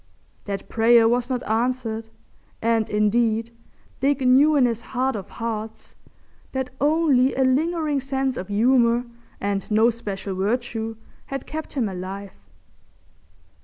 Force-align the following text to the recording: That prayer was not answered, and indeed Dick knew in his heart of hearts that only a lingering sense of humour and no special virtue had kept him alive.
That 0.45 0.67
prayer 0.67 1.07
was 1.07 1.29
not 1.29 1.43
answered, 1.43 2.09
and 2.59 2.89
indeed 2.89 3.51
Dick 3.99 4.21
knew 4.21 4.55
in 4.55 4.65
his 4.65 4.81
heart 4.81 5.15
of 5.15 5.29
hearts 5.29 5.95
that 6.53 6.71
only 6.81 7.35
a 7.35 7.43
lingering 7.43 7.99
sense 7.99 8.35
of 8.35 8.47
humour 8.47 9.05
and 9.39 9.69
no 9.69 9.91
special 9.91 10.33
virtue 10.33 10.95
had 11.27 11.45
kept 11.45 11.73
him 11.73 11.87
alive. 11.87 12.33